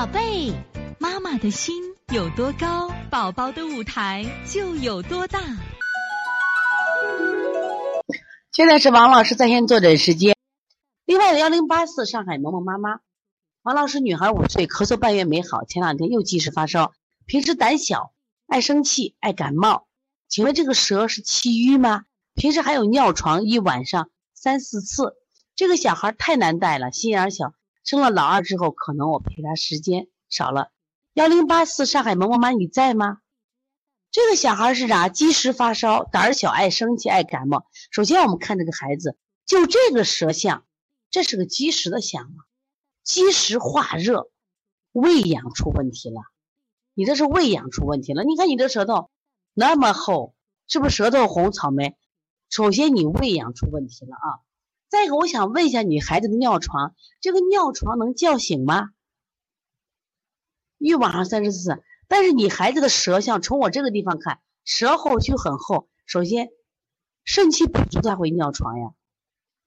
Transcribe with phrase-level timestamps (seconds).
[0.00, 0.50] 宝贝，
[0.98, 5.38] 妈妈的心有多高，宝宝的舞台就有多大。
[8.50, 10.34] 现在是王老师在线坐诊时间。
[11.04, 13.00] 另外的幺零八四上海萌萌妈妈，
[13.60, 16.94] 王老师女孩五岁，咳嗽半月没好，前两天又继时发烧，
[17.26, 18.14] 平时胆小，
[18.46, 19.86] 爱生气，爱感冒。
[20.30, 22.04] 请问这个舌是气郁吗？
[22.34, 25.12] 平时还有尿床，一晚上三四次。
[25.54, 27.52] 这个小孩太难带了，心眼小。
[27.84, 30.70] 生了老二之后，可能我陪他时间少了。
[31.14, 33.18] 幺零八四上海萌萌妈，你在吗？
[34.12, 35.08] 这个小孩是啥？
[35.08, 37.66] 积食发烧，胆小，爱生气，爱感冒。
[37.90, 39.16] 首先我们看这个孩子，
[39.46, 40.64] 就这个舌象，
[41.10, 42.38] 这是个积食的象啊？
[43.02, 44.30] 积食化热，
[44.92, 46.22] 胃养出问题了。
[46.94, 48.24] 你这是胃养出问题了。
[48.24, 49.10] 你看你这舌头
[49.54, 50.34] 那么厚，
[50.68, 51.50] 是不是舌头红？
[51.50, 51.96] 草莓。
[52.48, 54.28] 首先你胃养出问题了啊。
[54.90, 58.90] 再一个，我想问一下，你孩子的尿床，这个尿床能叫醒吗？
[60.78, 65.88] 一晚上三十次，但是你孩子的舌象，从我这个地方看，舌后区很厚。
[66.06, 66.48] 首先，
[67.22, 68.90] 肾气不足才会尿床呀，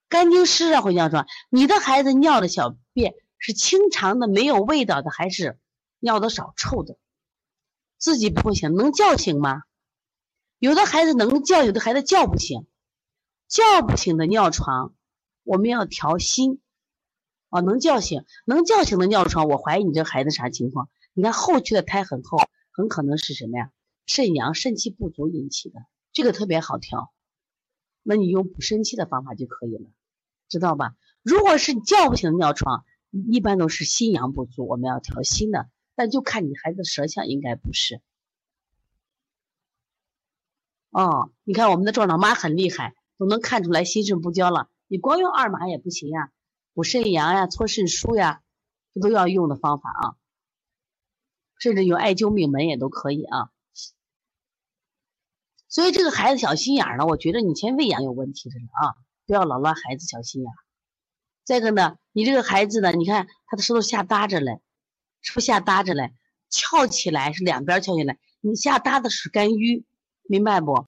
[0.09, 1.25] 肝经湿热会尿床。
[1.49, 5.57] 你的孩子尿的小便是清长的，没有味道的，还是
[5.99, 6.97] 尿的少、臭的？
[7.97, 9.63] 自己不会醒，能叫醒吗？
[10.59, 12.67] 有的孩子能叫，有的孩子叫不醒，
[13.47, 14.93] 叫不醒的尿床。
[15.43, 16.59] 我们要调心，
[17.49, 20.89] 哦，能叫醒，能叫醒的尿床，我怀疑你这孩子啥情况？
[21.13, 22.37] 你看后区的胎很厚，
[22.71, 23.71] 很可能是什么呀？
[24.05, 25.79] 肾阳肾气不足引起的，
[26.11, 27.13] 这个特别好调。
[28.01, 29.89] 那你用补肾气的方法就可以了，
[30.49, 30.95] 知道吧？
[31.21, 35.69] 如果是叫不醒尿床，一般都是心阳不足，我们要调心的。
[35.95, 38.01] 但就看你孩子舌象，应该不是。
[40.89, 44.69] 哦，你看我们的壮壮妈很厉害，都能看出来心肾不交了。
[44.93, 46.29] 你光用二马也不行呀，
[46.75, 48.43] 补肾阳呀，搓肾腧呀，
[48.93, 50.15] 这都要用的方法啊。
[51.57, 53.49] 甚至用艾灸命门也都可以啊。
[55.67, 58.93] 所以这个孩子小心眼儿呢，我觉得你先喂养有问题的了啊，
[59.25, 60.57] 不要老乱孩子小心眼儿。
[61.43, 64.61] 再一个呢，你这个孩子呢，你看他的舌头下搭着嘞，
[65.21, 66.13] 是不是下搭着嘞？
[66.51, 69.87] 翘起来是两边翘起来，你下搭的是肝郁，
[70.21, 70.85] 明白不？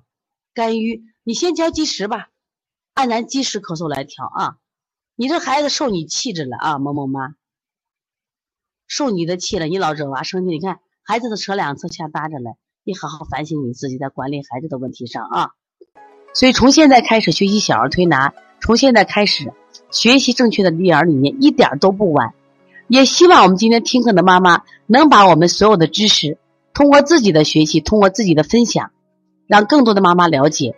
[0.54, 2.30] 肝郁，你先教积食吧。
[2.96, 4.56] 按咱积食咳嗽来调啊！
[5.18, 7.36] 你这孩子受你气着了啊，萌萌妈，
[8.88, 10.52] 受你的气了，你老惹娃生气。
[10.52, 12.52] 你看孩子的舌两侧下搭着嘞，
[12.86, 15.50] 你好好反省你自己在管理孩子的问题上啊。
[16.34, 19.52] 所以从现在开始学习小儿推拿，从现在开始
[19.92, 22.34] 学习正确的育儿理念，一点都不晚。
[22.88, 26.38] 也希望我们今天听课的妈妈能把我们所有的知识，
[26.74, 28.92] 通过自己的学习，通过自己的分享，
[29.48, 30.78] 让更多的妈妈了解。